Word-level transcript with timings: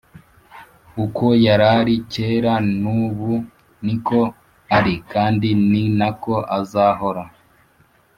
uko 1.03 1.25
yarari 1.45 1.95
kera 2.13 2.53
nubu 2.81 3.33
niko 3.85 4.19
ari 4.77 4.95
kandi 5.11 5.47
ninako 5.71 6.33
azahora 6.57 7.23